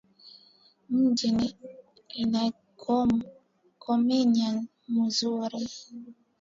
[0.89, 1.29] Minji
[2.21, 2.43] ina
[3.85, 4.49] komeya
[4.93, 5.61] muzuri